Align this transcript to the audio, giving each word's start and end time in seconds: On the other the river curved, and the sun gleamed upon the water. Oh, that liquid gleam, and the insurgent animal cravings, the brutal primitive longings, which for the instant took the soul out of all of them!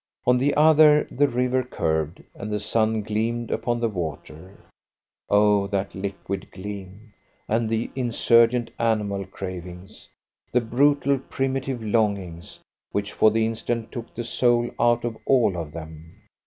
On 0.25 0.39
the 0.39 0.55
other 0.55 1.07
the 1.11 1.27
river 1.27 1.61
curved, 1.61 2.23
and 2.33 2.51
the 2.51 2.59
sun 2.59 3.03
gleamed 3.03 3.51
upon 3.51 3.79
the 3.79 3.87
water. 3.87 4.57
Oh, 5.29 5.67
that 5.67 5.93
liquid 5.93 6.49
gleam, 6.49 7.13
and 7.47 7.69
the 7.69 7.91
insurgent 7.95 8.71
animal 8.79 9.25
cravings, 9.27 10.09
the 10.51 10.59
brutal 10.61 11.19
primitive 11.19 11.83
longings, 11.83 12.59
which 12.91 13.11
for 13.11 13.29
the 13.29 13.45
instant 13.45 13.91
took 13.91 14.15
the 14.15 14.23
soul 14.23 14.71
out 14.79 15.03
of 15.05 15.17
all 15.27 15.55
of 15.55 15.71
them! 15.71 16.11